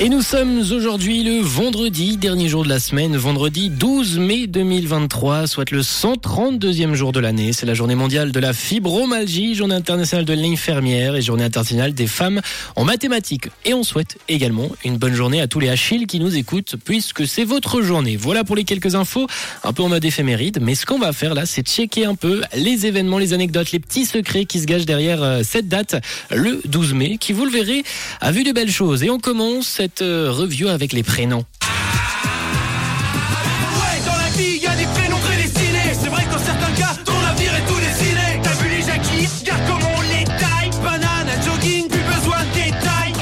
Et 0.00 0.08
nous 0.08 0.22
sommes 0.22 0.58
aujourd'hui 0.72 1.22
le 1.22 1.40
vendredi, 1.40 2.16
dernier 2.16 2.48
jour 2.48 2.64
de 2.64 2.68
la 2.68 2.80
semaine, 2.80 3.16
vendredi 3.16 3.70
12 3.70 4.18
mai 4.18 4.48
2023, 4.48 5.46
soit 5.46 5.70
le 5.70 5.82
132e 5.82 6.94
jour 6.94 7.12
de 7.12 7.20
l'année. 7.20 7.52
C'est 7.52 7.64
la 7.64 7.74
journée 7.74 7.94
mondiale 7.94 8.32
de 8.32 8.40
la 8.40 8.52
fibromalgie, 8.52 9.54
journée 9.54 9.76
internationale 9.76 10.24
de 10.24 10.32
l'infirmière 10.32 11.14
et 11.14 11.22
journée 11.22 11.44
internationale 11.44 11.94
des 11.94 12.08
femmes 12.08 12.40
en 12.74 12.82
mathématiques. 12.82 13.50
Et 13.64 13.72
on 13.72 13.84
souhaite 13.84 14.18
également 14.28 14.68
une 14.84 14.96
bonne 14.96 15.14
journée 15.14 15.40
à 15.40 15.46
tous 15.46 15.60
les 15.60 15.68
Achilles 15.68 16.08
qui 16.08 16.18
nous 16.18 16.36
écoutent, 16.36 16.74
puisque 16.84 17.24
c'est 17.24 17.44
votre 17.44 17.80
journée. 17.80 18.16
Voilà 18.16 18.42
pour 18.42 18.56
les 18.56 18.64
quelques 18.64 18.96
infos, 18.96 19.28
un 19.62 19.72
peu 19.72 19.84
en 19.84 19.88
mode 19.88 20.04
éphéméride. 20.04 20.58
Mais 20.60 20.74
ce 20.74 20.86
qu'on 20.86 20.98
va 20.98 21.12
faire 21.12 21.34
là, 21.34 21.46
c'est 21.46 21.64
checker 21.64 22.04
un 22.04 22.16
peu 22.16 22.42
les 22.56 22.86
événements, 22.86 23.18
les 23.18 23.32
anecdotes, 23.32 23.70
les 23.70 23.78
petits 23.78 24.06
secrets 24.06 24.44
qui 24.44 24.58
se 24.58 24.66
gâchent 24.66 24.86
derrière 24.86 25.22
euh, 25.22 25.42
cette 25.44 25.68
date, 25.68 26.02
le 26.32 26.60
12 26.64 26.94
mai, 26.94 27.16
qui, 27.16 27.32
vous 27.32 27.44
le 27.44 27.52
verrez, 27.52 27.84
a 28.20 28.32
vu 28.32 28.42
de 28.42 28.50
belles 28.50 28.72
choses. 28.72 29.04
Et 29.04 29.10
on 29.10 29.20
commence 29.20 29.80
cette 29.84 30.00
euh, 30.00 30.30
review 30.30 30.68
avec 30.68 30.94
les 30.94 31.02
prénoms. 31.02 31.44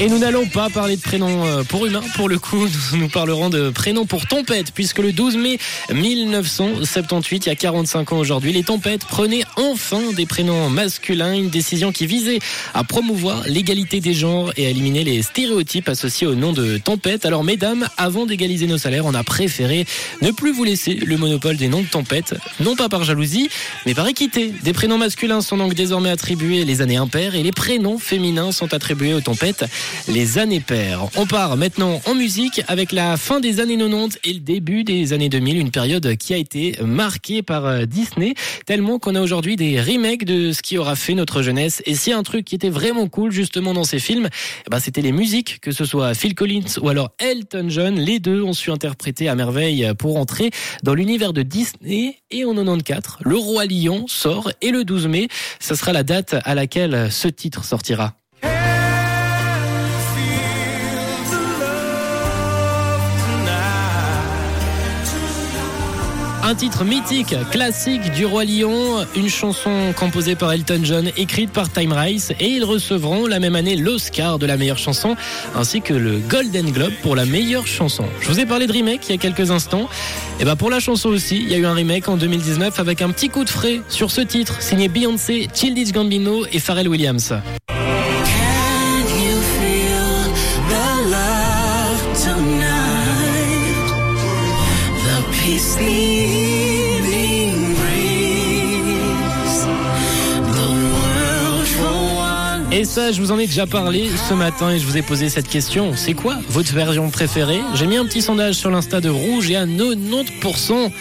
Et 0.03 0.09
nous 0.09 0.19
n'allons 0.19 0.45
pas 0.47 0.69
parler 0.69 0.97
de 0.97 1.01
prénoms 1.01 1.45
euh, 1.45 1.63
pour 1.63 1.85
humains, 1.85 2.01
pour 2.17 2.27
le 2.27 2.37
coup, 2.37 2.67
nous, 2.91 2.97
nous 2.97 3.07
parlerons 3.07 3.49
de 3.49 3.69
prénoms 3.69 4.05
pour 4.05 4.27
tempête, 4.27 4.73
puisque 4.73 4.99
le 4.99 5.13
12 5.13 5.37
mai 5.37 5.59
1978, 5.93 7.45
il 7.45 7.49
y 7.49 7.51
a 7.53 7.55
45 7.55 8.11
ans 8.11 8.17
aujourd'hui, 8.17 8.51
les 8.51 8.63
tempêtes 8.63 9.05
prenaient 9.05 9.43
enfin 9.55 10.11
des 10.15 10.25
prénoms 10.25 10.69
masculins, 10.69 11.33
une 11.33 11.49
décision 11.49 11.91
qui 11.91 12.05
visait 12.05 12.39
à 12.73 12.83
promouvoir 12.83 13.43
l'égalité 13.47 13.99
des 13.99 14.13
genres 14.13 14.51
et 14.57 14.65
à 14.65 14.69
éliminer 14.69 15.03
les 15.03 15.21
stéréotypes 15.21 15.89
associés 15.89 16.27
au 16.27 16.35
nom 16.35 16.53
de 16.53 16.77
tempête. 16.77 17.25
Alors 17.25 17.43
mesdames, 17.43 17.87
avant 17.97 18.25
d'égaliser 18.25 18.67
nos 18.67 18.77
salaires, 18.77 19.05
on 19.05 19.13
a 19.13 19.23
préféré 19.23 19.85
ne 20.21 20.31
plus 20.31 20.51
vous 20.51 20.63
laisser 20.63 20.95
le 20.95 21.17
monopole 21.17 21.57
des 21.57 21.67
noms 21.67 21.81
de 21.81 21.87
tempête, 21.87 22.35
non 22.59 22.75
pas 22.75 22.89
par 22.89 23.03
jalousie, 23.03 23.49
mais 23.85 23.93
par 23.93 24.07
équité. 24.07 24.53
Des 24.63 24.73
prénoms 24.73 24.97
masculins 24.97 25.41
sont 25.41 25.57
donc 25.57 25.73
désormais 25.73 26.09
attribués 26.09 26.65
les 26.65 26.81
années 26.81 26.97
impaires 26.97 27.35
et 27.35 27.43
les 27.43 27.51
prénoms 27.51 27.97
féminins 27.97 28.51
sont 28.51 28.73
attribués 28.73 29.13
aux 29.13 29.21
tempêtes 29.21 29.65
les 30.07 30.37
années 30.37 30.59
paires. 30.59 31.07
On 31.15 31.25
part 31.25 31.57
maintenant 31.57 32.01
en 32.05 32.15
musique 32.15 32.61
avec 32.67 32.91
la 32.91 33.17
fin 33.17 33.39
des 33.39 33.59
années 33.59 33.77
90 33.77 34.19
et 34.23 34.33
le 34.33 34.39
début 34.39 34.83
des 34.83 35.13
années 35.13 35.29
2000, 35.29 35.57
une 35.57 35.71
période 35.71 36.15
qui 36.17 36.33
a 36.33 36.37
été 36.37 36.75
marquée 36.83 37.41
par 37.41 37.65
euh, 37.65 37.85
Disney, 37.85 38.33
tellement 38.65 38.99
qu'on 38.99 39.15
a 39.15 39.21
aujourd'hui 39.21 39.42
des 39.43 39.79
remakes 39.79 40.23
de 40.23 40.51
ce 40.51 40.61
qui 40.61 40.77
aura 40.77 40.95
fait 40.95 41.13
notre 41.13 41.41
jeunesse. 41.41 41.81
Et 41.85 41.95
s'il 41.95 42.13
un 42.13 42.23
truc 42.23 42.45
qui 42.45 42.55
était 42.55 42.69
vraiment 42.69 43.07
cool 43.07 43.31
justement 43.31 43.73
dans 43.73 43.83
ces 43.83 43.99
films, 43.99 44.29
eh 44.65 44.69
ben, 44.69 44.79
c'était 44.79 45.01
les 45.01 45.11
musiques, 45.11 45.59
que 45.61 45.71
ce 45.71 45.85
soit 45.85 46.13
Phil 46.13 46.35
Collins 46.35 46.79
ou 46.81 46.89
alors 46.89 47.11
Elton 47.19 47.65
John, 47.69 47.95
les 47.95 48.19
deux 48.19 48.41
ont 48.41 48.53
su 48.53 48.71
interpréter 48.71 49.29
à 49.29 49.35
merveille 49.35 49.91
pour 49.97 50.17
entrer 50.17 50.51
dans 50.83 50.93
l'univers 50.93 51.33
de 51.33 51.41
Disney. 51.41 52.17
Et 52.31 52.45
en 52.45 52.53
94, 52.53 53.19
Le 53.25 53.35
Roi 53.35 53.65
Lion 53.65 54.05
sort 54.07 54.51
et 54.61 54.71
le 54.71 54.83
12 54.85 55.07
mai, 55.07 55.27
ce 55.59 55.75
sera 55.75 55.91
la 55.91 56.03
date 56.03 56.35
à 56.43 56.55
laquelle 56.55 57.11
ce 57.11 57.27
titre 57.27 57.65
sortira. 57.65 58.15
Un 66.45 66.55
titre 66.55 66.83
mythique, 66.83 67.33
classique 67.51 68.11
du 68.11 68.25
Roi 68.25 68.43
Lion, 68.43 69.05
une 69.15 69.29
chanson 69.29 69.93
composée 69.97 70.35
par 70.35 70.51
Elton 70.51 70.81
John, 70.83 71.09
écrite 71.15 71.51
par 71.51 71.71
Time 71.71 71.93
Rice, 71.93 72.33
et 72.37 72.47
ils 72.47 72.65
recevront 72.65 73.27
la 73.27 73.39
même 73.39 73.55
année 73.55 73.77
l'Oscar 73.77 74.39
de 74.39 74.45
la 74.45 74.57
meilleure 74.57 74.77
chanson, 74.77 75.15
ainsi 75.55 75.79
que 75.79 75.93
le 75.93 76.19
Golden 76.19 76.69
Globe 76.71 76.91
pour 77.01 77.15
la 77.15 77.23
meilleure 77.23 77.65
chanson. 77.65 78.03
Je 78.19 78.27
vous 78.27 78.41
ai 78.41 78.45
parlé 78.45 78.67
de 78.67 78.73
remake 78.73 79.07
il 79.07 79.13
y 79.13 79.15
a 79.15 79.17
quelques 79.17 79.51
instants, 79.51 79.87
et 80.41 80.43
ben 80.43 80.57
pour 80.57 80.69
la 80.69 80.81
chanson 80.81 81.07
aussi, 81.07 81.37
il 81.37 81.49
y 81.49 81.53
a 81.53 81.57
eu 81.57 81.65
un 81.65 81.73
remake 81.73 82.09
en 82.09 82.17
2019 82.17 82.77
avec 82.77 83.01
un 83.01 83.11
petit 83.11 83.29
coup 83.29 83.45
de 83.45 83.49
frais 83.49 83.79
sur 83.87 84.11
ce 84.11 84.19
titre, 84.19 84.61
signé 84.61 84.89
Beyoncé, 84.89 85.47
Childish 85.53 85.93
Gambino 85.93 86.45
et 86.51 86.59
Pharrell 86.59 86.89
Williams. 86.89 87.33
Et 102.75 102.85
ça, 102.85 103.11
je 103.11 103.21
vous 103.21 103.31
en 103.31 103.37
ai 103.37 103.45
déjà 103.45 103.67
parlé 103.67 104.09
ce 104.27 104.33
matin 104.33 104.71
et 104.71 104.79
je 104.79 104.85
vous 104.85 104.97
ai 104.97 105.03
posé 105.03 105.29
cette 105.29 105.47
question. 105.47 105.93
C'est 105.95 106.15
quoi 106.15 106.37
votre 106.49 106.73
version 106.73 107.11
préférée? 107.11 107.61
J'ai 107.75 107.85
mis 107.85 107.97
un 107.97 108.05
petit 108.05 108.23
sondage 108.23 108.55
sur 108.55 108.71
l'insta 108.71 108.99
de 108.99 109.09
Rouge 109.09 109.51
et 109.51 109.55
à 109.55 109.67
90%, 109.67 110.91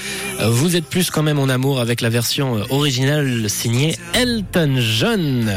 euh, 0.41 0.51
vous 0.51 0.77
êtes 0.77 0.85
plus 0.85 1.11
quand 1.11 1.23
même 1.23 1.39
en 1.39 1.49
amour 1.49 1.81
avec 1.81 2.03
la 2.03 2.11
version 2.11 2.59
euh, 2.59 2.65
originale 2.69 3.49
signée 3.49 3.97
Elton 4.13 4.77
John. 4.79 5.51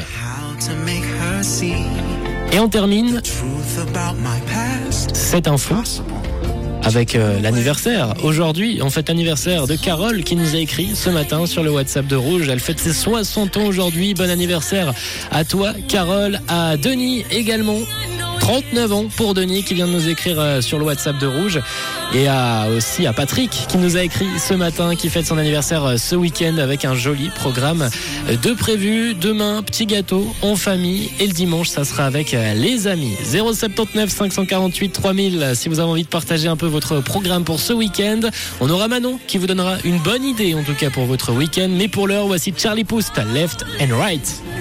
Et 2.54 2.60
on 2.60 2.70
termine 2.70 3.22
cette 5.14 5.50
info 5.50 5.76
avec 6.86 7.16
euh, 7.16 7.40
l'anniversaire. 7.40 8.14
Aujourd'hui, 8.24 8.80
on 8.82 8.90
fête 8.90 9.10
l'anniversaire 9.10 9.68
de 9.68 9.76
Carole 9.76 10.24
qui 10.24 10.36
nous 10.36 10.56
a 10.56 10.60
écrit 10.60 10.96
ce 10.96 11.10
matin 11.10 11.46
sur 11.46 11.64
le 11.64 11.72
WhatsApp 11.72 12.06
de 12.06 12.16
Rouge. 12.16 12.48
Elle 12.50 12.60
fête 12.60 12.80
ses 12.80 12.94
60 12.94 13.58
ans 13.58 13.66
aujourd'hui. 13.66 14.14
Bon 14.14 14.30
anniversaire 14.30 14.94
à 15.32 15.44
toi, 15.44 15.74
Carole, 15.88 16.40
à 16.48 16.78
Denis 16.78 17.26
également. 17.32 17.80
39 18.40 18.94
ans 18.94 19.06
pour 19.16 19.34
Denis 19.34 19.64
qui 19.64 19.74
vient 19.74 19.88
de 19.88 19.92
nous 19.92 20.08
écrire 20.08 20.40
euh, 20.40 20.62
sur 20.62 20.78
le 20.80 20.86
WhatsApp 20.86 21.18
de 21.18 21.28
Rouge. 21.28 21.60
Et 22.14 22.28
aussi 22.76 23.08
à 23.08 23.14
Patrick 23.14 23.50
qui 23.68 23.78
nous 23.78 23.98
a 23.98 24.04
écrit 24.04 24.28
ce 24.40 24.54
matin 24.54 24.96
qui 24.96 25.10
fête 25.10 25.26
son 25.26 25.38
anniversaire 25.38 25.84
euh, 25.84 25.98
ce 25.98 26.16
week-end 26.16 26.58
avec 26.58 26.86
un 26.86 26.96
joli 26.96 27.30
programme 27.36 27.90
euh, 28.30 28.38
de 28.38 28.54
prévu. 28.54 29.14
Demain 29.16 29.64
petit 29.64 29.86
gâteau 29.86 30.26
en 30.42 30.56
famille. 30.56 31.10
Et 31.20 31.28
le 31.28 31.34
dimanche 31.34 31.70
ça 31.70 31.84
sera 31.84 32.06
avec 32.06 32.32
les 32.32 32.88
amis. 32.88 33.16
079 33.24 34.10
548 34.10 34.90
3000 34.90 35.52
si 35.56 35.70
vous 35.70 35.80
avez 35.80 35.90
envie 35.90 36.04
de 36.04 36.08
partager 36.08 36.48
un 36.48 36.58
peu 36.58 36.68
votre 36.68 37.02
programme 37.02 37.44
pour 37.44 37.60
ce 37.60 37.74
week-end. 37.74 38.22
On 38.62 38.70
aura 38.70 38.88
Manon 38.88 39.20
qui 39.28 39.38
vous 39.38 39.48
donnera 39.48 39.78
une 39.84 40.00
bonne 40.00 40.24
idée 40.24 40.54
en 40.54 40.64
tout 40.64 40.76
cas 40.76 40.90
pour 40.90 41.06
votre 41.06 41.32
week-end. 41.32 41.70
Mais 41.70 41.88
pour 41.88 42.08
l'heure 42.08 42.28
voici 42.28 42.54
Charlie 42.56 42.84
Poust 42.84 43.14
Left 43.34 43.66
and 43.82 43.98
Right 43.98 44.46